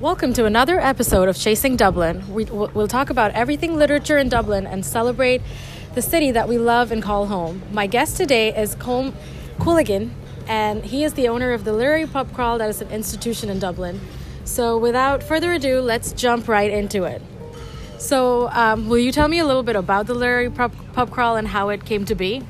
Welcome 0.00 0.32
to 0.32 0.46
another 0.46 0.80
episode 0.80 1.28
of 1.28 1.36
Chasing 1.36 1.76
Dublin. 1.76 2.32
We, 2.32 2.46
will 2.46 2.88
talk 2.88 3.10
about 3.10 3.32
everything 3.32 3.76
literature 3.76 4.16
in 4.16 4.30
Dublin 4.30 4.66
and 4.66 4.82
celebrate 4.82 5.42
the 5.94 6.00
city 6.00 6.30
that 6.30 6.48
we 6.48 6.56
love 6.56 6.90
and 6.90 7.02
call 7.02 7.26
home. 7.26 7.60
My 7.70 7.86
guest 7.86 8.16
today 8.16 8.56
is 8.56 8.74
Colm 8.76 9.12
Quilligan, 9.58 10.12
and 10.48 10.82
he 10.82 11.04
is 11.04 11.12
the 11.12 11.28
owner 11.28 11.52
of 11.52 11.64
the 11.64 11.74
Literary 11.74 12.06
Pub 12.06 12.32
Crawl 12.32 12.56
that 12.56 12.70
is 12.70 12.80
an 12.80 12.88
institution 12.88 13.50
in 13.50 13.58
Dublin. 13.58 14.00
So, 14.44 14.78
without 14.78 15.22
further 15.22 15.52
ado, 15.52 15.82
let's 15.82 16.14
jump 16.14 16.48
right 16.48 16.70
into 16.70 17.04
it. 17.04 17.20
So, 17.98 18.48
um, 18.52 18.88
will 18.88 18.96
you 18.96 19.12
tell 19.12 19.28
me 19.28 19.38
a 19.38 19.44
little 19.44 19.62
bit 19.62 19.76
about 19.76 20.06
the 20.06 20.14
Literary 20.14 20.48
Pub, 20.48 20.72
Pub 20.94 21.10
Crawl 21.10 21.36
and 21.36 21.46
how 21.46 21.68
it 21.68 21.84
came 21.84 22.06
to 22.06 22.14
be? 22.14 22.42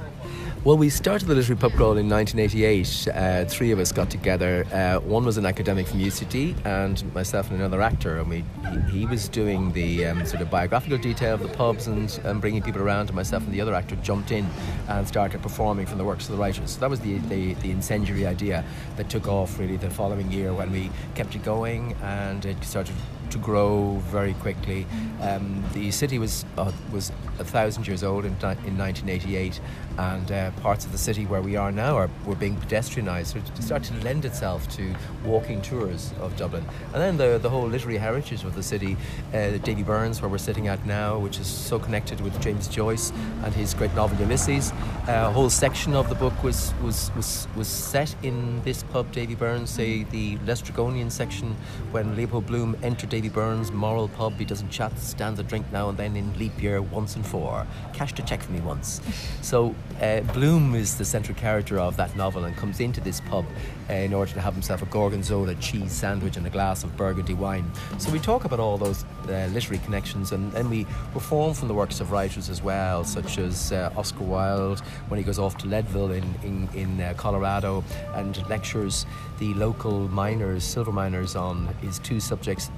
Well, 0.62 0.76
we 0.76 0.90
started 0.90 1.26
the 1.26 1.34
Literary 1.34 1.58
Pub 1.58 1.72
Crawl 1.72 1.96
in 1.96 2.06
1988. 2.06 3.08
Uh, 3.08 3.46
three 3.46 3.70
of 3.70 3.78
us 3.78 3.92
got 3.92 4.10
together. 4.10 4.66
Uh, 4.70 5.00
one 5.00 5.24
was 5.24 5.38
an 5.38 5.46
academic 5.46 5.86
from 5.86 6.00
UCD, 6.00 6.54
and 6.66 7.02
myself 7.14 7.50
and 7.50 7.58
another 7.58 7.80
actor. 7.80 8.18
And 8.18 8.28
we, 8.28 8.44
he, 8.68 8.98
he 8.98 9.06
was 9.06 9.26
doing 9.30 9.72
the 9.72 10.04
um, 10.04 10.26
sort 10.26 10.42
of 10.42 10.50
biographical 10.50 10.98
detail 10.98 11.36
of 11.36 11.40
the 11.40 11.48
pubs 11.48 11.86
and, 11.86 12.20
and 12.24 12.42
bringing 12.42 12.60
people 12.60 12.82
around. 12.82 13.08
And 13.08 13.16
myself 13.16 13.42
and 13.42 13.54
the 13.54 13.60
other 13.62 13.74
actor 13.74 13.96
jumped 14.02 14.32
in 14.32 14.46
and 14.88 15.08
started 15.08 15.40
performing 15.40 15.86
from 15.86 15.96
the 15.96 16.04
works 16.04 16.28
of 16.28 16.32
the 16.32 16.38
writers. 16.38 16.72
So 16.72 16.80
that 16.80 16.90
was 16.90 17.00
the, 17.00 17.16
the, 17.30 17.54
the 17.54 17.70
incendiary 17.70 18.26
idea 18.26 18.62
that 18.96 19.08
took 19.08 19.28
off 19.28 19.58
really 19.58 19.78
the 19.78 19.88
following 19.88 20.30
year 20.30 20.52
when 20.52 20.70
we 20.72 20.90
kept 21.14 21.34
it 21.34 21.42
going 21.42 21.96
and 22.02 22.44
it 22.44 22.62
started 22.64 22.94
to 23.30 23.38
grow 23.38 24.00
very 24.06 24.34
quickly. 24.34 24.86
Um, 25.20 25.62
the 25.72 25.90
city 25.90 26.18
was 26.18 26.44
uh, 26.56 26.72
was 26.92 27.12
a 27.38 27.44
thousand 27.44 27.86
years 27.86 28.02
old 28.02 28.24
in, 28.24 28.32
in 28.32 28.78
1988, 28.78 29.60
and 29.98 30.32
uh, 30.32 30.50
parts 30.62 30.84
of 30.84 30.92
the 30.92 30.98
city 30.98 31.26
where 31.26 31.42
we 31.42 31.56
are 31.56 31.72
now 31.72 31.96
are 31.96 32.10
were 32.24 32.34
being 32.34 32.56
pedestrianised. 32.56 33.26
So 33.26 33.38
it 33.38 33.62
started 33.62 33.98
to 33.98 34.04
lend 34.04 34.24
itself 34.24 34.68
to 34.76 34.94
walking 35.24 35.60
tours 35.62 36.12
of 36.20 36.36
Dublin, 36.36 36.64
and 36.92 37.02
then 37.02 37.16
the 37.16 37.38
the 37.38 37.50
whole 37.50 37.66
literary 37.66 37.98
heritage 37.98 38.44
of 38.44 38.54
the 38.54 38.62
city, 38.62 38.96
uh, 39.34 39.50
Davy 39.58 39.82
Byrnes, 39.82 40.20
where 40.22 40.28
we're 40.28 40.38
sitting 40.38 40.68
at 40.68 40.84
now, 40.86 41.18
which 41.18 41.38
is 41.38 41.46
so 41.46 41.78
connected 41.78 42.20
with 42.20 42.40
James 42.40 42.68
Joyce 42.68 43.12
and 43.44 43.54
his 43.54 43.74
great 43.74 43.94
novel 43.94 44.18
Ulysses. 44.18 44.72
Uh, 45.08 45.26
a 45.28 45.32
whole 45.32 45.50
section 45.50 45.94
of 45.94 46.08
the 46.08 46.14
book 46.14 46.42
was 46.42 46.72
was 46.82 47.10
was 47.16 47.48
was 47.56 47.68
set 47.68 48.14
in 48.22 48.62
this 48.62 48.82
pub, 48.84 49.10
Davy 49.12 49.34
Byrnes, 49.34 49.70
say 49.70 50.04
the 50.04 50.36
Laestrygonian 50.38 51.10
section, 51.10 51.56
when 51.90 52.16
Leopold 52.16 52.46
Bloom 52.46 52.76
entered. 52.82 53.10
Davy 53.10 53.19
Byrnes, 53.28 53.70
moral 53.72 54.08
pub. 54.08 54.38
He 54.38 54.44
doesn't 54.44 54.70
chat, 54.70 54.98
stands 54.98 55.38
a 55.38 55.42
drink 55.42 55.66
now 55.72 55.88
and 55.88 55.98
then 55.98 56.16
in 56.16 56.36
leap 56.38 56.62
year 56.62 56.80
once 56.80 57.16
and 57.16 57.26
four. 57.26 57.66
Cashed 57.92 58.18
a 58.18 58.22
check 58.22 58.42
for 58.42 58.52
me 58.52 58.60
once. 58.60 59.00
So 59.42 59.74
uh, 60.00 60.20
Bloom 60.32 60.74
is 60.74 60.96
the 60.96 61.04
central 61.04 61.36
character 61.36 61.78
of 61.80 61.96
that 61.96 62.14
novel 62.14 62.44
and 62.44 62.56
comes 62.56 62.78
into 62.78 63.00
this 63.00 63.20
pub 63.22 63.44
uh, 63.88 63.94
in 63.94 64.14
order 64.14 64.32
to 64.32 64.40
have 64.40 64.52
himself 64.52 64.82
a 64.82 64.86
gorgonzola 64.86 65.56
cheese 65.56 65.90
sandwich 65.90 66.36
and 66.36 66.46
a 66.46 66.50
glass 66.50 66.84
of 66.84 66.96
burgundy 66.96 67.34
wine. 67.34 67.68
So 67.98 68.12
we 68.12 68.20
talk 68.20 68.44
about 68.44 68.60
all 68.60 68.78
those 68.78 69.04
uh, 69.28 69.48
literary 69.52 69.78
connections 69.84 70.30
and 70.30 70.52
then 70.52 70.70
we 70.70 70.84
perform 71.12 71.54
from 71.54 71.68
the 71.68 71.74
works 71.74 72.00
of 72.00 72.12
writers 72.12 72.48
as 72.48 72.62
well, 72.62 73.02
such 73.02 73.38
as 73.38 73.72
uh, 73.72 73.92
Oscar 73.96 74.24
Wilde 74.24 74.80
when 75.08 75.18
he 75.18 75.24
goes 75.24 75.38
off 75.38 75.56
to 75.58 75.66
Leadville 75.66 76.12
in, 76.12 76.34
in, 76.44 76.68
in 76.74 77.00
uh, 77.00 77.14
Colorado 77.16 77.82
and 78.14 78.46
lectures 78.48 79.06
the 79.40 79.54
local 79.54 80.06
miners, 80.08 80.62
silver 80.62 80.92
miners, 80.92 81.34
on 81.34 81.66
his 81.80 81.98
two 82.00 82.20
subjects, 82.20 82.70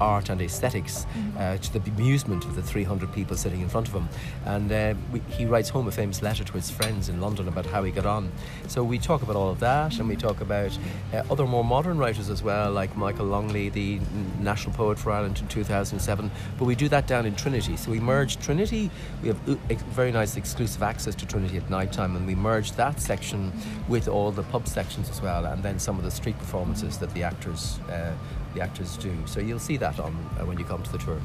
art 0.00 0.28
and 0.30 0.40
aesthetics, 0.40 1.04
mm-hmm. 1.04 1.38
uh, 1.38 1.56
to 1.58 1.78
the 1.78 1.90
amusement 1.90 2.44
of 2.44 2.54
the 2.54 2.62
300 2.62 3.12
people 3.12 3.36
sitting 3.36 3.60
in 3.60 3.68
front 3.68 3.88
of 3.88 3.94
him. 3.94 4.08
And 4.44 4.70
uh, 4.70 4.94
we, 5.12 5.20
he 5.28 5.46
writes 5.46 5.68
home 5.68 5.88
a 5.88 5.92
famous 5.92 6.22
letter 6.22 6.44
to 6.44 6.52
his 6.52 6.70
friends 6.70 7.08
in 7.08 7.20
London 7.20 7.48
about 7.48 7.66
how 7.66 7.82
he 7.82 7.92
got 7.92 8.06
on. 8.06 8.30
So 8.68 8.82
we 8.82 8.98
talk 8.98 9.22
about 9.22 9.36
all 9.36 9.50
of 9.50 9.60
that, 9.60 9.98
and 9.98 10.08
we 10.08 10.16
talk 10.16 10.40
about 10.40 10.76
uh, 11.12 11.22
other 11.30 11.46
more 11.46 11.64
modern 11.64 11.98
writers 11.98 12.30
as 12.30 12.42
well, 12.42 12.70
like 12.72 12.96
Michael 12.96 13.26
Longley, 13.26 13.68
the 13.68 14.00
national 14.40 14.74
poet 14.74 14.98
for 14.98 15.10
Ireland 15.12 15.38
in 15.40 15.48
2007. 15.48 16.30
But 16.58 16.64
we 16.64 16.74
do 16.74 16.88
that 16.88 17.06
down 17.06 17.26
in 17.26 17.34
Trinity. 17.34 17.76
So 17.76 17.90
we 17.90 18.00
merge 18.00 18.38
Trinity. 18.38 18.90
We 19.22 19.28
have 19.28 19.48
uh, 19.48 19.54
very 19.90 20.12
nice 20.12 20.36
exclusive 20.36 20.82
access 20.82 21.14
to 21.16 21.26
Trinity 21.26 21.56
at 21.56 21.68
night 21.70 21.92
time, 21.92 22.16
and 22.16 22.26
we 22.26 22.34
merge 22.34 22.72
that 22.72 23.00
section 23.00 23.52
with 23.88 24.08
all 24.08 24.30
the 24.30 24.42
pub 24.44 24.66
sections 24.66 25.10
as 25.10 25.20
well, 25.20 25.44
and 25.46 25.62
then 25.62 25.78
some 25.78 25.98
of 25.98 26.04
the 26.04 26.10
street 26.10 26.38
performances 26.38 26.98
that 26.98 27.12
the 27.14 27.22
actors 27.22 27.78
uh, 27.90 28.12
the 28.54 28.60
actors 28.60 28.96
do. 28.96 29.14
So 29.26 29.40
you'll 29.40 29.58
see 29.58 29.76
that 29.78 29.98
on 30.00 30.12
uh, 30.38 30.46
when 30.46 30.58
you 30.58 30.64
come 30.64 30.82
to 30.82 30.92
the 30.92 30.98
tour. 30.98 31.20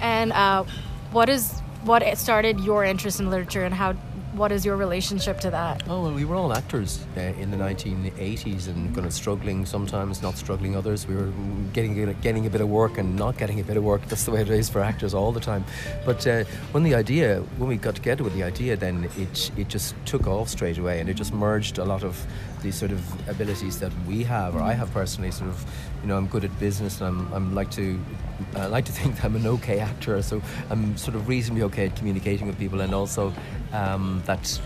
And 0.00 0.32
uh, 0.32 0.64
what 1.12 1.28
is 1.28 1.60
what 1.84 2.02
started 2.18 2.60
your 2.60 2.84
interest 2.84 3.20
in 3.20 3.30
literature, 3.30 3.64
and 3.64 3.74
how 3.74 3.94
what 4.32 4.50
is 4.50 4.64
your 4.64 4.76
relationship 4.76 5.40
to 5.40 5.50
that? 5.50 5.82
Oh 5.88 6.02
well, 6.02 6.12
we 6.12 6.24
were 6.24 6.36
all 6.36 6.52
actors 6.52 7.04
uh, 7.16 7.20
in 7.20 7.50
the 7.50 7.56
1980s 7.56 8.66
and 8.66 8.94
kind 8.94 9.06
of 9.06 9.12
struggling 9.12 9.66
sometimes, 9.66 10.22
not 10.22 10.36
struggling 10.36 10.74
others. 10.74 11.06
We 11.06 11.14
were 11.14 11.32
getting 11.72 11.94
getting 12.22 12.46
a 12.46 12.50
bit 12.50 12.62
of 12.62 12.68
work 12.68 12.96
and 12.96 13.14
not 13.14 13.36
getting 13.36 13.60
a 13.60 13.64
bit 13.64 13.76
of 13.76 13.84
work. 13.84 14.02
That's 14.08 14.24
the 14.24 14.30
way 14.30 14.40
it 14.40 14.48
is 14.48 14.70
for 14.70 14.80
actors 14.80 15.12
all 15.12 15.32
the 15.32 15.40
time. 15.40 15.64
But 16.06 16.26
uh, 16.26 16.44
when 16.72 16.82
the 16.82 16.94
idea, 16.94 17.40
when 17.58 17.68
we 17.68 17.76
got 17.76 17.94
together 17.94 18.24
with 18.24 18.34
the 18.34 18.42
idea, 18.42 18.76
then 18.76 19.08
it 19.18 19.50
it 19.56 19.68
just 19.68 19.94
took 20.06 20.26
off 20.26 20.48
straight 20.48 20.78
away, 20.78 21.00
and 21.00 21.10
it 21.10 21.14
just 21.14 21.34
merged 21.34 21.78
a 21.78 21.84
lot 21.84 22.02
of 22.02 22.26
these 22.62 22.76
sort 22.76 22.92
of 22.92 23.28
abilities 23.28 23.80
that 23.80 23.92
we 24.06 24.22
have, 24.24 24.56
or 24.56 24.62
I 24.62 24.72
have 24.72 24.90
personally. 24.92 25.30
Sort 25.30 25.50
of, 25.50 25.64
you 26.00 26.08
know, 26.08 26.16
I'm 26.16 26.26
good 26.26 26.44
at 26.44 26.58
business, 26.58 27.00
and 27.00 27.08
I'm 27.08 27.32
I'm 27.34 27.54
like 27.54 27.70
to 27.72 28.00
I 28.56 28.66
like 28.66 28.86
to 28.86 28.92
think 29.00 29.22
I'm 29.22 29.36
an 29.36 29.46
okay 29.46 29.80
actor, 29.80 30.22
so 30.22 30.40
I'm 30.70 30.96
sort 30.96 31.16
of 31.16 31.28
reasonably 31.28 31.64
okay 31.64 31.86
at 31.86 31.96
communicating 31.96 32.46
with 32.46 32.58
people, 32.58 32.80
and 32.80 32.94
also 32.94 33.32
um, 33.72 34.22
that 34.26 34.60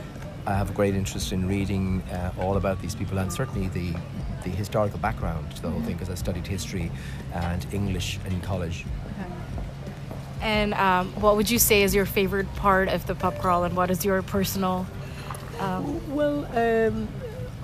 I 0.47 0.55
have 0.55 0.71
a 0.71 0.73
great 0.73 0.95
interest 0.95 1.33
in 1.33 1.49
reading 1.49 2.03
uh, 2.13 2.33
all 2.39 2.57
about 2.57 2.81
these 2.81 2.95
people, 2.95 3.19
and 3.19 3.33
certainly 3.33 3.69
the 3.69 3.99
the 4.45 4.51
historical 4.51 4.99
background 5.01 5.51
to 5.57 5.63
the 5.63 5.71
whole 5.71 5.83
thing, 5.83 5.95
because 5.95 6.09
I 6.09 6.15
studied 6.15 6.47
history 6.47 6.91
and 7.35 7.67
English 7.73 8.21
in 8.27 8.41
college. 8.41 8.85
Okay. 8.85 9.31
And 10.41 10.75
um, 10.75 11.09
what 11.21 11.35
would 11.37 11.51
you 11.51 11.59
say 11.59 11.83
is 11.83 11.95
your 11.95 12.07
favorite 12.07 12.53
part 12.55 12.89
of 12.89 13.07
the 13.07 13.15
pub 13.15 13.39
crawl, 13.39 13.65
and 13.65 13.75
what 13.75 13.91
is 13.91 14.05
your 14.05 14.23
personal? 14.23 14.87
Um... 15.59 16.15
Well, 16.15 16.47
um, 16.57 17.09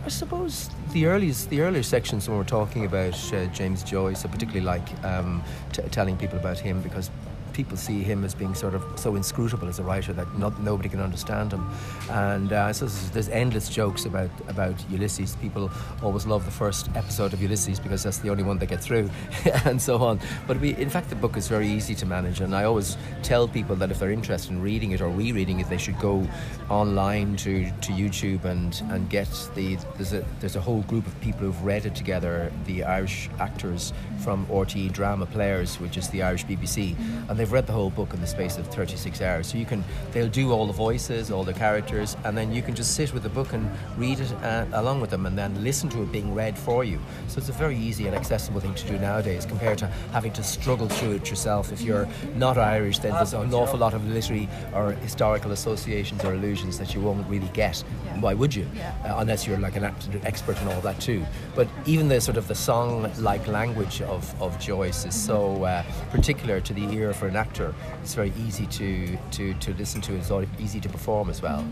I 0.04 0.08
suppose 0.08 0.70
the 0.92 1.06
earliest, 1.06 1.50
the 1.50 1.60
earlier 1.60 1.84
sections 1.84 2.28
when 2.28 2.36
we're 2.36 2.44
talking 2.44 2.84
about 2.84 3.32
uh, 3.32 3.46
James 3.46 3.84
Joyce, 3.84 4.24
I 4.24 4.28
particularly 4.28 4.66
like 4.66 5.04
um, 5.04 5.44
t- 5.72 5.82
telling 5.90 6.16
people 6.16 6.38
about 6.38 6.58
him 6.58 6.82
because 6.82 7.10
people 7.52 7.76
see 7.76 8.02
him 8.02 8.24
as 8.24 8.34
being 8.34 8.54
sort 8.54 8.74
of 8.74 8.84
so 8.96 9.16
inscrutable 9.16 9.68
as 9.68 9.78
a 9.78 9.82
writer 9.82 10.12
that 10.12 10.38
not, 10.38 10.58
nobody 10.60 10.88
can 10.88 11.00
understand 11.00 11.52
him. 11.52 11.68
And 12.10 12.52
uh, 12.52 12.72
so 12.72 12.86
there's 13.12 13.28
endless 13.28 13.68
jokes 13.68 14.04
about, 14.04 14.30
about 14.48 14.74
Ulysses. 14.90 15.36
People 15.36 15.70
always 16.02 16.26
love 16.26 16.44
the 16.44 16.50
first 16.50 16.88
episode 16.94 17.32
of 17.32 17.42
Ulysses 17.42 17.78
because 17.78 18.02
that's 18.02 18.18
the 18.18 18.30
only 18.30 18.42
one 18.42 18.58
they 18.58 18.66
get 18.66 18.80
through, 18.80 19.10
and 19.64 19.80
so 19.80 19.98
on. 19.98 20.20
But 20.46 20.60
we, 20.60 20.74
in 20.76 20.90
fact, 20.90 21.08
the 21.08 21.16
book 21.16 21.36
is 21.36 21.48
very 21.48 21.68
easy 21.68 21.94
to 21.96 22.06
manage, 22.06 22.40
and 22.40 22.54
I 22.54 22.64
always 22.64 22.96
tell 23.22 23.48
people 23.48 23.76
that 23.76 23.90
if 23.90 23.98
they're 23.98 24.10
interested 24.10 24.52
in 24.52 24.60
reading 24.62 24.92
it 24.92 25.00
or 25.00 25.08
rereading 25.08 25.60
it, 25.60 25.68
they 25.68 25.78
should 25.78 25.98
go 25.98 26.26
online 26.68 27.36
to, 27.36 27.64
to 27.70 27.92
YouTube 27.92 28.44
and, 28.44 28.82
and 28.90 29.08
get 29.10 29.28
the 29.54 29.76
there's 29.96 30.12
a 30.12 30.24
there's 30.40 30.56
a 30.56 30.60
whole 30.60 30.82
group 30.82 31.06
of 31.06 31.20
people 31.20 31.40
who've 31.40 31.64
read 31.64 31.86
it 31.86 31.94
together, 31.94 32.52
the 32.66 32.84
Irish 32.84 33.28
actors 33.38 33.92
from 34.22 34.46
RTE 34.46 34.92
Drama 34.92 35.26
Players, 35.26 35.80
which 35.80 35.96
is 35.96 36.08
the 36.10 36.22
Irish 36.22 36.44
BBC, 36.44 36.96
and 37.28 37.38
they've 37.42 37.50
read 37.50 37.66
the 37.66 37.72
whole 37.72 37.90
book 37.90 38.14
in 38.14 38.20
the 38.20 38.26
space 38.26 38.56
of 38.56 38.68
36 38.68 39.20
hours. 39.20 39.48
So 39.48 39.58
you 39.58 39.66
can, 39.66 39.82
they'll 40.12 40.28
do 40.28 40.52
all 40.52 40.64
the 40.64 40.72
voices, 40.72 41.32
all 41.32 41.42
the 41.42 41.52
characters, 41.52 42.16
and 42.24 42.38
then 42.38 42.52
you 42.52 42.62
can 42.62 42.72
just 42.72 42.94
sit 42.94 43.12
with 43.12 43.24
the 43.24 43.28
book 43.28 43.52
and 43.52 43.68
read 43.96 44.20
it 44.20 44.32
uh, 44.44 44.64
along 44.74 45.00
with 45.00 45.10
them, 45.10 45.26
and 45.26 45.36
then 45.36 45.64
listen 45.64 45.88
to 45.88 46.02
it 46.02 46.12
being 46.12 46.32
read 46.36 46.56
for 46.56 46.84
you. 46.84 47.00
So 47.26 47.38
it's 47.38 47.48
a 47.48 47.52
very 47.52 47.76
easy 47.76 48.06
and 48.06 48.14
accessible 48.14 48.60
thing 48.60 48.76
to 48.76 48.86
do 48.86 48.96
nowadays, 48.96 49.44
compared 49.44 49.78
to 49.78 49.86
having 50.12 50.32
to 50.34 50.44
struggle 50.44 50.88
through 50.88 51.14
it 51.14 51.30
yourself. 51.30 51.72
If 51.72 51.80
you're 51.80 52.08
not 52.36 52.58
Irish, 52.58 53.00
then 53.00 53.12
there's 53.12 53.34
an 53.34 53.52
awful 53.52 53.80
lot 53.80 53.92
of 53.92 54.06
literary 54.06 54.48
or 54.72 54.92
historical 54.92 55.50
associations 55.50 56.24
or 56.24 56.34
allusions 56.34 56.78
that 56.78 56.94
you 56.94 57.00
won't 57.00 57.28
really 57.28 57.50
get. 57.52 57.82
Yeah. 58.04 58.20
Why 58.20 58.34
would 58.34 58.54
you? 58.54 58.68
Yeah. 58.76 58.94
Uh, 59.04 59.18
unless 59.18 59.48
you're 59.48 59.58
like 59.58 59.74
an 59.74 59.82
absolute 59.82 60.24
expert 60.24 60.62
in 60.62 60.68
all 60.68 60.80
that 60.82 61.00
too. 61.00 61.26
But 61.56 61.66
even 61.86 62.06
the 62.06 62.20
sort 62.20 62.36
of 62.36 62.46
the 62.46 62.54
song-like 62.54 63.48
language 63.48 64.00
of, 64.02 64.40
of 64.40 64.60
Joyce 64.60 65.04
is 65.04 65.14
so 65.16 65.64
uh, 65.64 65.82
particular 66.12 66.60
to 66.60 66.72
the 66.72 66.84
ear 66.94 67.12
for 67.12 67.31
an 67.32 67.36
actor, 67.36 67.74
it's 68.02 68.14
very 68.14 68.32
easy 68.46 68.66
to, 68.66 69.16
to, 69.32 69.54
to 69.54 69.74
listen 69.74 70.00
to. 70.02 70.14
It's 70.14 70.30
easy 70.60 70.80
to 70.80 70.88
perform 70.88 71.30
as 71.30 71.40
well. 71.40 71.64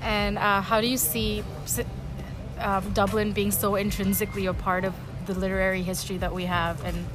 And 0.00 0.38
uh, 0.38 0.60
how 0.60 0.80
do 0.80 0.86
you 0.86 0.96
see 0.96 1.44
um, 2.58 2.92
Dublin 2.92 3.32
being 3.32 3.50
so 3.50 3.74
intrinsically 3.74 4.46
a 4.46 4.54
part 4.54 4.84
of 4.84 4.94
the 5.26 5.34
literary 5.34 5.82
history 5.82 6.18
that 6.18 6.32
we 6.32 6.44
have 6.46 6.84
and 6.84 7.06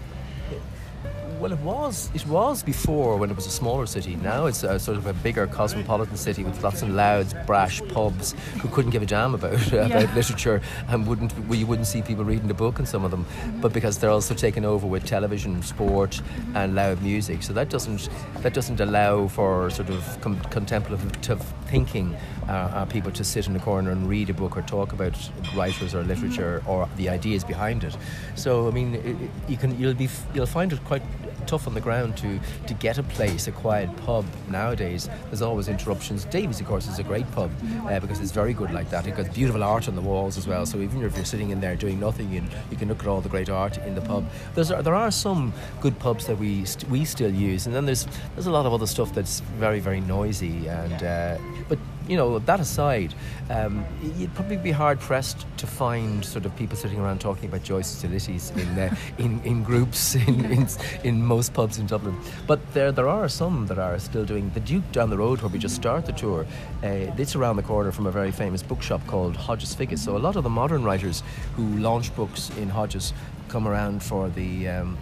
well, 1.40 1.52
it 1.52 1.60
was. 1.60 2.10
It 2.14 2.26
was 2.28 2.64
before 2.64 3.18
when 3.18 3.30
it 3.30 3.36
was 3.36 3.46
a 3.46 3.52
smaller 3.52 3.86
city. 3.86 4.16
Now 4.16 4.46
it's 4.46 4.64
a, 4.64 4.80
sort 4.80 4.98
of 4.98 5.06
a 5.06 5.14
bigger 5.14 5.48
cosmopolitan 5.48 6.18
city 6.18 6.44
with 6.44 6.64
lots 6.64 6.82
of 6.82 6.90
loud, 6.90 7.28
brash 7.46 7.82
pubs 7.90 8.34
who 8.62 8.68
couldn't 8.70 8.92
give 8.92 9.02
a 9.02 9.06
damn 9.06 9.36
about 9.36 9.72
yeah. 9.72 9.86
about 9.86 10.16
literature 10.16 10.62
and 10.88 11.08
wouldn't. 11.08 11.38
Well, 11.48 11.58
you 11.58 11.68
wouldn't 11.68 11.88
see 11.88 12.02
people 12.02 12.26
reading 12.26 12.48
the 12.48 12.54
book 12.54 12.80
in 12.80 12.86
some 12.86 13.06
of 13.06 13.12
them, 13.12 13.26
mm-hmm. 13.26 13.62
but 13.62 13.74
because 13.74 13.98
they're 13.98 14.10
also 14.10 14.34
taken 14.34 14.66
over 14.66 14.88
with 14.88 15.06
television, 15.06 15.62
sport, 15.62 16.12
mm-hmm. 16.12 16.58
and 16.58 16.76
loud 16.76 17.02
music, 17.02 17.44
so 17.44 17.54
that 17.54 17.70
doesn't 17.70 18.10
that 18.42 18.54
doesn't 18.54 18.80
allow 18.80 19.28
for 19.28 19.70
sort 19.70 19.90
of 19.90 20.22
com- 20.22 20.40
contemplative 20.46 21.22
thinking 21.68 22.16
uh, 22.48 22.72
are 22.74 22.86
people 22.86 23.12
to 23.12 23.24
sit 23.24 23.48
in 23.48 23.56
a 23.56 23.60
corner 23.60 23.92
and 23.92 24.08
read 24.10 24.30
a 24.30 24.34
book 24.34 24.58
or 24.58 24.62
talk 24.62 24.94
about 24.94 25.16
writers 25.56 25.94
or 25.94 26.04
literature 26.04 26.64
or 26.68 26.88
the 26.98 27.10
ideas 27.10 27.44
behind 27.44 27.84
it. 27.84 27.98
So 28.36 28.68
I 28.68 28.72
mean, 28.72 28.96
it, 28.96 29.16
you 29.50 29.58
can 29.58 29.78
you'll 29.80 29.94
be 29.94 30.10
you'll 30.34 30.46
find 30.46 30.72
it 30.74 30.84
quite 30.86 31.04
tough 31.48 31.66
on 31.66 31.74
the 31.74 31.82
ground 31.82 32.18
to, 32.18 32.40
to 32.68 32.74
get 32.76 32.98
a 32.98 33.04
place, 33.04 33.48
a 33.48 33.52
quiet 33.52 33.90
pub 34.06 34.26
nowadays. 34.50 35.10
There's 35.26 35.42
always 35.42 35.68
interruptions. 35.68 36.26
Davies, 36.26 36.60
of 36.60 36.68
course, 36.68 36.88
is 36.88 37.00
a 37.00 37.04
great 37.04 37.30
pub 37.32 37.50
uh, 37.88 38.00
because 38.00 38.20
it's 38.20 38.32
very 38.32 38.54
good 38.54 38.72
like 38.72 38.90
that. 38.90 39.08
It 39.08 39.16
got 39.16 39.34
beautiful 39.34 39.64
art 39.64 39.88
on 39.88 39.96
the 39.96 40.02
walls 40.02 40.38
as 40.38 40.48
well. 40.48 40.66
So 40.66 40.80
even 40.80 41.04
if 41.04 41.16
you're 41.16 41.26
sitting 41.26 41.50
in 41.50 41.60
there 41.62 41.76
doing 41.76 42.00
nothing, 42.00 42.32
you, 42.32 42.44
you 42.70 42.78
can 42.78 42.90
look 42.90 43.00
at 43.00 43.08
all 43.08 43.22
the 43.22 43.30
great 43.30 43.50
art 43.50 43.78
in 43.80 43.96
the 43.96 44.02
pub. 44.02 44.26
There's, 44.54 44.70
there 44.70 44.96
are 44.96 45.12
some 45.12 45.54
good 45.82 45.98
pubs 46.00 46.28
that 46.28 46.38
we 46.38 46.66
st- 46.66 46.90
we 46.92 47.06
still 47.06 47.34
use, 47.34 47.66
and 47.66 47.76
then 47.76 47.86
there's 47.86 48.06
there's 48.36 48.48
a 48.48 48.52
lot 48.52 48.66
of 48.66 48.74
other 48.74 48.88
stuff 48.88 49.14
that's 49.14 49.40
very 49.40 49.80
very 49.80 50.02
noisy. 50.02 50.68
And 50.68 51.04
uh, 51.04 51.38
but 51.68 51.80
you 52.08 52.16
know, 52.16 52.40
that 52.40 52.60
aside, 52.60 53.14
um, 53.50 53.86
you'd 54.18 54.34
probably 54.34 54.58
be 54.58 54.72
hard 54.72 55.00
pressed 55.00 55.46
to 55.58 55.68
find 55.68 56.24
sort 56.24 56.46
of 56.46 56.56
people 56.56 56.78
sitting 56.78 57.00
around 57.00 57.20
talking 57.20 57.50
about 57.50 57.64
Joyce's 57.64 58.04
Ulysses 58.04 58.52
in, 58.52 58.80
uh, 58.80 58.96
in, 59.18 59.42
in 59.42 59.64
groups 59.64 60.16
in, 60.16 60.46
in, 60.46 60.68
in, 61.04 61.24
most 61.24 61.54
pubs 61.54 61.78
in 61.78 61.86
Dublin. 61.86 62.18
But 62.46 62.74
there, 62.74 62.92
there 62.92 63.10
are 63.10 63.28
some 63.28 63.68
that 63.68 63.78
are 63.78 64.00
still 64.00 64.26
doing 64.26 64.50
the 64.54 64.60
Duke 64.62 64.90
down 64.92 65.10
the 65.10 65.18
road 65.18 65.42
where 65.42 65.50
we 65.50 65.60
just 65.60 65.76
start 65.76 66.06
the 66.06 66.14
tour. 66.14 66.46
Uh, 66.84 67.12
it's 67.18 67.36
around 67.36 67.58
the 67.58 67.64
corner 67.64 67.92
from 67.92 68.08
a 68.08 68.12
very 68.12 68.32
famous 68.32 68.64
bookshop 68.64 69.06
called 69.08 69.36
Hodges 69.36 69.76
Figgis. 69.76 70.00
So 70.00 70.16
a 70.16 70.20
lot 70.20 70.36
of 70.36 70.44
the 70.44 70.50
modern 70.50 70.84
writers 70.84 71.24
who 71.56 71.66
launch 71.78 72.16
books 72.16 72.50
in 72.58 72.70
Hodges 72.70 73.14
come 73.50 73.68
around 73.68 74.04
for 74.04 74.30
the 74.30 74.68
um, 74.68 74.98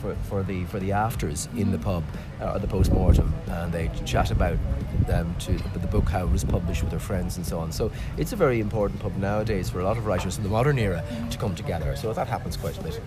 for, 0.00 0.14
for 0.28 0.42
the 0.42 0.64
for 0.66 0.78
the 0.78 0.92
afters 0.92 1.48
in 1.56 1.70
the 1.70 1.78
pub 1.78 2.04
uh, 2.40 2.52
or 2.52 2.58
the 2.58 2.66
post 2.66 2.92
mortem, 2.92 3.34
and 3.46 3.72
they 3.72 3.90
chat 4.04 4.30
about 4.30 4.58
them 5.06 5.34
to 5.40 5.52
the 5.52 5.86
book 5.88 6.08
how 6.08 6.24
it 6.24 6.30
was 6.30 6.44
published 6.44 6.82
with 6.82 6.90
their 6.90 7.00
friends 7.00 7.36
and 7.36 7.46
so 7.46 7.58
on. 7.58 7.72
So 7.72 7.90
it's 8.16 8.32
a 8.32 8.36
very 8.36 8.60
important 8.60 9.00
pub 9.00 9.16
nowadays 9.16 9.70
for 9.70 9.80
a 9.80 9.84
lot 9.84 9.96
of 9.96 10.06
writers 10.06 10.36
in 10.36 10.42
the 10.42 10.48
modern 10.48 10.78
era 10.78 11.04
to 11.30 11.38
come 11.38 11.54
together. 11.54 11.96
So 11.96 12.12
that 12.12 12.26
happens 12.28 12.56
quite 12.56 12.78
a 12.78 12.82
bit. 12.82 13.00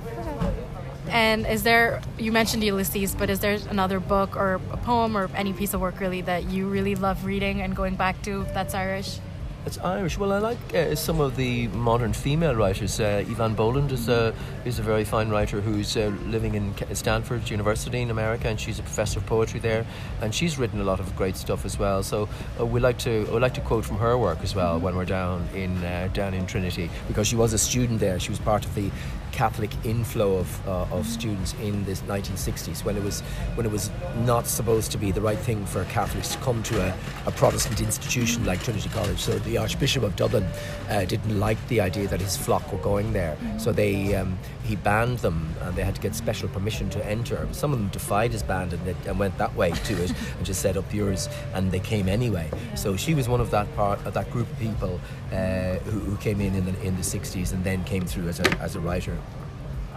And 1.09 1.45
is 1.45 1.63
there, 1.63 2.01
you 2.17 2.31
mentioned 2.31 2.63
Ulysses, 2.63 3.13
but 3.13 3.29
is 3.29 3.39
there 3.39 3.59
another 3.69 3.99
book 3.99 4.37
or 4.37 4.53
a 4.71 4.77
poem 4.77 5.17
or 5.17 5.29
any 5.35 5.51
piece 5.51 5.73
of 5.73 5.81
work 5.81 5.99
really 5.99 6.21
that 6.21 6.45
you 6.45 6.67
really 6.67 6.95
love 6.95 7.25
reading 7.25 7.61
and 7.61 7.75
going 7.75 7.95
back 7.95 8.21
to 8.23 8.45
that's 8.53 8.73
Irish? 8.73 9.19
It's 9.65 9.77
Irish. 9.77 10.18
Well, 10.18 10.33
I 10.33 10.39
like 10.39 10.57
uh, 10.75 10.94
some 10.94 11.21
of 11.21 11.38
the 11.38 11.69
modern 11.69 12.12
female 12.12 12.54
writers. 12.54 13.00
Uh, 13.00 13.24
Eavan 13.25 13.56
Boland 13.56 13.94
is 13.94 14.10
a 14.10 14.33
is 14.65 14.77
a 14.77 14.81
very 14.81 15.06
fine 15.06 15.30
writer 15.30 15.62
who's 15.62 15.95
uh, 15.95 16.12
living 16.25 16.56
in 16.56 16.74
Stanford 16.94 17.50
University 17.50 18.01
in 18.01 18.12
America, 18.12 18.50
and 18.50 18.60
she's 18.60 18.80
a 18.80 18.83
professor 18.83 19.19
of 19.19 19.25
poetry 19.25 19.62
there, 19.62 19.86
and 20.21 20.36
she's 20.36 20.60
written 20.60 20.81
a 20.81 20.83
lot 20.83 21.00
of 21.00 21.15
great 21.15 21.38
stuff 21.38 21.63
as 21.63 21.80
well. 21.80 22.04
So 22.04 22.27
uh, 22.60 22.65
we 22.65 22.81
like 22.81 22.98
to 23.00 23.25
we 23.31 23.39
like 23.39 23.54
to 23.54 23.62
quote 23.62 23.86
from 23.86 24.00
her 24.00 24.18
work 24.18 24.39
as 24.44 24.54
well 24.54 24.81
when 24.81 24.98
we're 24.98 25.06
down 25.06 25.48
in 25.56 25.81
uh, 25.81 26.10
down 26.12 26.33
in 26.33 26.45
Trinity 26.45 26.89
because 27.07 27.30
she 27.30 27.38
was 27.38 27.54
a 27.54 27.57
student 27.57 28.01
there. 28.01 28.19
She 28.19 28.31
was 28.31 28.39
part 28.39 28.65
of 28.65 28.75
the 28.75 28.92
Catholic 29.33 29.71
inflow 29.83 30.38
of, 30.38 30.68
uh, 30.68 30.85
of 30.91 31.06
students 31.06 31.53
in 31.62 31.83
the 31.85 31.91
1960s 31.91 32.85
when 32.85 32.95
it 32.95 33.03
was 33.03 33.21
when 33.56 33.65
it 33.65 33.71
was 33.71 33.89
not 34.19 34.47
supposed 34.47 34.91
to 34.91 34.97
be 34.97 35.12
the 35.12 35.19
right 35.19 35.38
thing 35.39 35.65
for 35.65 35.83
Catholics 35.85 36.30
to 36.33 36.38
come 36.38 36.62
to 36.63 36.81
a, 36.81 36.95
a 37.25 37.31
Protestant 37.31 37.81
institution 37.81 38.45
like 38.45 38.63
Trinity 38.63 38.89
College. 38.89 39.19
So 39.19 39.38
the 39.39 39.57
Archbishop 39.57 40.03
of 40.03 40.15
Dublin 40.15 40.45
uh, 40.89 41.06
didn't 41.06 41.39
like 41.39 41.57
the 41.68 41.81
idea 41.81 42.07
that 42.07 42.21
his 42.21 42.38
flock 42.38 42.71
were 42.71 42.80
going 42.80 43.12
there. 43.12 43.35
So 43.57 43.71
they 43.71 44.15
um, 44.15 44.38
he 44.63 44.75
banned 44.75 45.19
them 45.19 45.54
and 45.62 45.75
they 45.75 45.83
had 45.83 45.95
to 45.95 46.01
get 46.01 46.15
special 46.15 46.48
permission 46.50 46.89
to 46.92 47.06
enter. 47.06 47.48
Some 47.51 47.74
of 47.74 47.80
them 47.80 47.89
defied 47.89 48.31
his 48.31 48.44
ban 48.44 48.71
and, 48.71 48.95
and 49.06 49.19
went 49.19 49.38
that 49.38 49.56
way 49.56 49.71
to 49.71 50.04
it 50.04 50.13
and 50.38 50.45
just 50.45 50.62
set 50.62 50.77
up 50.77 50.94
yours 50.94 51.27
and 51.54 51.71
they 51.71 51.80
came 51.80 52.07
anyway. 52.07 52.50
So 52.75 52.95
she 52.95 53.13
was 53.13 53.27
one 53.27 53.42
of 53.42 53.51
that 53.51 53.74
part 53.75 54.06
of 54.06 54.13
that 54.13 54.31
group 54.31 54.50
of 54.50 54.60
people 54.60 55.00
uh, 55.31 55.75
who, 55.80 56.00
who, 56.00 56.18
came 56.18 56.39
in 56.39 56.56
in 56.56 56.65
the, 56.65 56.81
in 56.81 56.95
the 56.95 57.01
60s 57.01 57.51
and 57.51 57.63
then 57.63 57.83
came 57.83 58.06
through 58.06 58.30
as 58.30 58.39
a, 58.39 58.57
as 58.60 58.75
a 58.75 58.80
writer. 58.80 59.18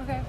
Okay. 0.03 0.21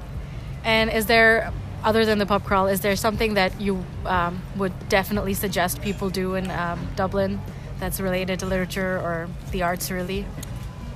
And 0.64 0.92
is 0.92 1.08
there, 1.08 1.52
other 1.84 2.06
than 2.06 2.20
the 2.20 2.26
pub 2.26 2.44
crawl, 2.44 2.68
is 2.68 2.82
there 2.82 2.96
something 2.96 3.34
that 3.34 3.60
you 3.60 3.84
um, 4.06 4.42
would 4.56 4.74
definitely 4.90 5.34
suggest 5.34 5.82
people 5.82 6.10
do 6.10 6.36
in 6.36 6.52
um, 6.52 6.88
Dublin 6.96 7.40
that's 7.80 8.00
related 8.00 8.40
to 8.40 8.46
literature 8.46 8.98
or 8.98 9.28
the 9.52 9.64
arts, 9.64 9.90
really? 9.90 10.26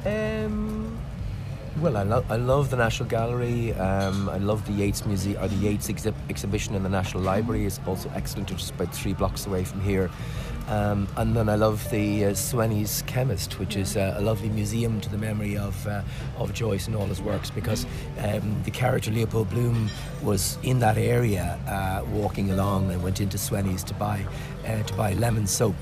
Um, 0.05 0.97
well, 1.79 1.97
I, 1.97 2.03
lo- 2.03 2.25
I 2.29 2.35
love 2.35 2.69
the 2.69 2.77
National 2.77 3.07
Gallery. 3.07 3.73
Um, 3.73 4.29
I 4.29 4.37
love 4.37 4.65
the 4.65 4.73
Yeats 4.73 5.05
Museum 5.05 5.41
or 5.41 5.47
the 5.47 5.55
Yeats 5.55 5.87
exhi- 5.87 6.13
exhibition 6.29 6.75
in 6.75 6.83
the 6.83 6.89
National 6.89 7.23
Library. 7.23 7.65
It's 7.65 7.79
also 7.87 8.11
excellent. 8.13 8.51
It's 8.51 8.69
about 8.69 8.93
three 8.93 9.13
blocks 9.13 9.47
away 9.47 9.63
from 9.63 9.81
here. 9.81 10.09
Um, 10.67 11.07
and 11.17 11.35
then 11.35 11.49
I 11.49 11.55
love 11.55 11.89
the 11.89 12.25
uh, 12.25 12.33
Sweny's 12.33 13.03
Chemist, 13.07 13.59
which 13.59 13.75
is 13.75 13.97
uh, 13.97 14.15
a 14.17 14.21
lovely 14.21 14.49
museum 14.49 15.01
to 15.01 15.09
the 15.09 15.17
memory 15.17 15.57
of 15.57 15.85
uh, 15.87 16.01
of 16.37 16.53
Joyce 16.53 16.87
and 16.87 16.95
all 16.95 17.07
his 17.07 17.21
works, 17.21 17.49
because 17.49 17.85
um, 18.19 18.61
the 18.63 18.71
character 18.71 19.11
Leopold 19.11 19.49
Bloom 19.49 19.89
was 20.23 20.57
in 20.63 20.79
that 20.79 20.97
area, 20.97 21.59
uh, 21.67 22.05
walking 22.11 22.51
along, 22.51 22.91
and 22.91 23.03
went 23.03 23.19
into 23.19 23.37
Sweny's 23.37 23.83
to 23.85 23.93
buy 23.95 24.25
uh, 24.65 24.83
to 24.83 24.93
buy 24.93 25.13
lemon 25.13 25.47
soap 25.47 25.75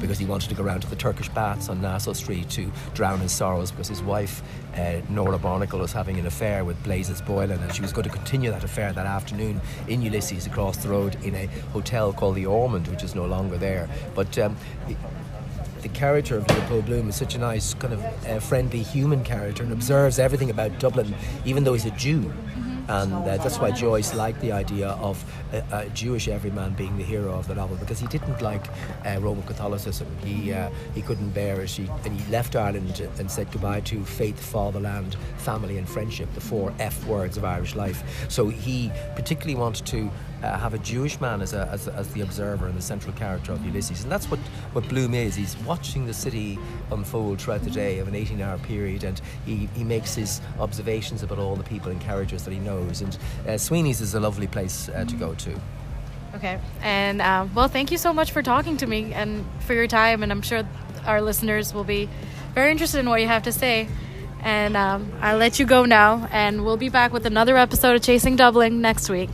because 0.00 0.18
he 0.18 0.26
wanted 0.26 0.48
to 0.48 0.54
go 0.54 0.62
around 0.62 0.80
to 0.80 0.90
the 0.90 0.96
Turkish 0.96 1.28
baths 1.30 1.68
on 1.68 1.80
Nassau 1.80 2.12
Street 2.12 2.48
to 2.50 2.70
drown 2.94 3.20
his 3.20 3.32
sorrows 3.32 3.70
because 3.70 3.88
his 3.88 4.02
wife, 4.02 4.42
uh, 4.76 5.00
Nora 5.08 5.38
Barnacle, 5.38 5.78
was 5.78 5.92
having 5.92 6.18
an 6.18 6.26
affair 6.26 6.64
with 6.64 6.82
Blazes 6.82 7.20
Boylan 7.22 7.60
and 7.60 7.74
she 7.74 7.82
was 7.82 7.92
going 7.92 8.04
to 8.04 8.10
continue 8.10 8.50
that 8.50 8.64
affair 8.64 8.92
that 8.92 9.06
afternoon 9.06 9.60
in 9.88 10.02
Ulysses 10.02 10.46
across 10.46 10.76
the 10.78 10.88
road 10.88 11.16
in 11.24 11.34
a 11.34 11.46
hotel 11.72 12.12
called 12.12 12.36
the 12.36 12.46
Ormond, 12.46 12.88
which 12.88 13.02
is 13.02 13.14
no 13.14 13.24
longer 13.24 13.58
there. 13.58 13.88
But 14.14 14.38
um, 14.38 14.56
the, 14.88 14.96
the 15.82 15.88
character 15.88 16.36
of 16.36 16.48
Leopold 16.48 16.86
Bloom 16.86 17.08
is 17.08 17.16
such 17.16 17.34
a 17.34 17.38
nice, 17.38 17.74
kind 17.74 17.94
of 17.94 18.26
uh, 18.26 18.40
friendly 18.40 18.82
human 18.82 19.24
character 19.24 19.62
and 19.62 19.72
observes 19.72 20.18
everything 20.18 20.50
about 20.50 20.78
Dublin, 20.78 21.14
even 21.44 21.64
though 21.64 21.72
he's 21.72 21.86
a 21.86 21.90
Jew 21.92 22.32
and 22.88 23.12
uh, 23.12 23.36
that's 23.36 23.58
why 23.58 23.70
Joyce 23.70 24.14
liked 24.14 24.40
the 24.40 24.52
idea 24.52 24.88
of 24.88 25.24
a, 25.52 25.64
a, 25.72 25.88
Jewish 25.90 26.28
everyman 26.28 26.74
being 26.74 26.96
the 26.96 27.04
hero 27.04 27.32
of 27.32 27.46
the 27.46 27.54
novel 27.54 27.76
because 27.76 28.00
he 28.00 28.06
didn't 28.06 28.40
like 28.42 28.64
uh, 29.06 29.18
Roman 29.20 29.44
Catholicism. 29.44 30.06
He 30.24 30.52
uh, 30.52 30.70
he 30.94 31.02
couldn't 31.02 31.30
bear 31.30 31.60
it. 31.60 31.70
He, 31.70 31.88
and 32.04 32.18
he 32.18 32.30
left 32.30 32.56
Ireland 32.56 33.00
and 33.18 33.30
said 33.30 33.50
goodbye 33.52 33.80
to 33.80 34.04
faith, 34.04 34.38
fatherland, 34.38 35.16
family, 35.38 35.78
and 35.78 35.88
friendship, 35.88 36.32
the 36.34 36.40
four 36.40 36.72
F 36.78 37.04
words 37.06 37.36
of 37.36 37.44
Irish 37.44 37.74
life. 37.74 38.02
So 38.28 38.48
he 38.48 38.90
particularly 39.14 39.54
wanted 39.54 39.86
to 39.86 40.10
uh, 40.42 40.58
have 40.58 40.74
a 40.74 40.78
Jewish 40.78 41.20
man 41.20 41.40
as, 41.40 41.52
a, 41.52 41.68
as, 41.70 41.88
as, 41.88 42.12
the 42.12 42.20
observer 42.20 42.66
and 42.66 42.76
the 42.76 42.82
central 42.82 43.12
character 43.14 43.52
of 43.52 43.64
Ulysses. 43.64 44.02
And 44.02 44.10
that's 44.10 44.30
what, 44.30 44.40
what 44.72 44.88
Bloom 44.88 45.14
is. 45.14 45.34
He's 45.34 45.56
watching 45.58 46.06
the 46.06 46.14
city 46.14 46.58
unfold 46.90 47.40
throughout 47.40 47.62
the 47.62 47.70
day 47.70 47.98
of 47.98 48.08
an 48.08 48.14
18 48.14 48.40
hour 48.40 48.58
period 48.58 49.04
and 49.04 49.20
he, 49.46 49.68
he 49.74 49.84
makes 49.84 50.14
his 50.14 50.40
observations 50.58 51.22
about 51.22 51.38
all 51.38 51.56
the 51.56 51.64
people 51.64 51.90
and 51.90 52.00
characters 52.00 52.42
that 52.44 52.52
he 52.52 52.58
knows. 52.58 53.00
And 53.00 53.16
uh, 53.46 53.56
Sweny's 53.58 54.00
is 54.00 54.14
a 54.14 54.20
lovely 54.20 54.46
place 54.46 54.88
uh, 54.88 55.04
to 55.04 55.16
go 55.16 55.34
to. 55.34 55.60
Okay. 56.34 56.58
And 56.80 57.20
uh, 57.20 57.46
well, 57.54 57.68
thank 57.68 57.90
you 57.90 57.98
so 57.98 58.12
much 58.12 58.32
for 58.32 58.42
talking 58.42 58.76
to 58.78 58.86
me 58.86 59.12
and 59.12 59.44
for 59.60 59.74
your 59.74 59.86
time. 59.86 60.22
And 60.22 60.32
I'm 60.32 60.42
sure 60.42 60.66
our 61.04 61.20
listeners 61.20 61.74
will 61.74 61.84
be 61.84 62.08
very 62.54 62.70
interested 62.70 62.98
in 62.98 63.08
what 63.08 63.20
you 63.20 63.26
have 63.26 63.44
to 63.44 63.52
say. 63.52 63.88
And 64.40 64.76
um, 64.76 65.12
I'll 65.20 65.36
let 65.36 65.60
you 65.60 65.66
go 65.66 65.84
now, 65.84 66.28
and 66.32 66.64
we'll 66.64 66.76
be 66.76 66.88
back 66.88 67.12
with 67.12 67.26
another 67.26 67.56
episode 67.56 67.94
of 67.94 68.02
Chasing 68.02 68.34
Dublin 68.34 68.80
next 68.80 69.08
week. 69.08 69.30